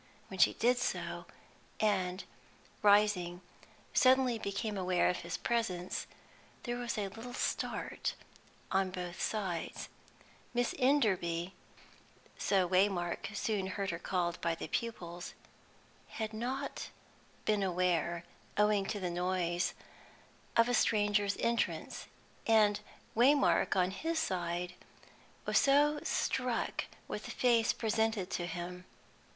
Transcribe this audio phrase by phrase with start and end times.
[0.29, 1.27] When she did so,
[1.79, 2.23] and,
[2.81, 3.41] rising,
[3.93, 6.07] suddenly became aware of his presence,
[6.63, 8.15] there was a little start
[8.71, 9.89] on both sides;
[10.55, 11.53] Miss Enderby
[12.35, 15.35] so Waymark soon heard her called by the pupils
[16.07, 16.89] had not
[17.45, 18.23] been aware,
[18.57, 19.75] owing to the noise,
[20.57, 22.07] of a stranger's entrance,
[22.47, 22.79] and
[23.15, 24.73] Waymark on his side
[25.45, 28.85] was so struck with the face presented to him.